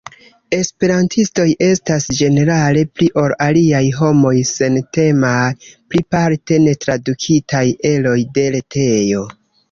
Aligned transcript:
Esperantistoj 0.57 1.43
estas 1.65 2.05
ĝenerale 2.19 2.81
pli 2.99 3.09
ol 3.23 3.35
aliaj 3.47 3.81
homoj 3.97 4.33
sentemaj 4.51 5.43
pri 5.65 6.01
parte 6.15 6.57
netradukitaj 6.63 7.63
eroj 7.91 8.15
de 8.39 8.47
retejo. 8.57 9.23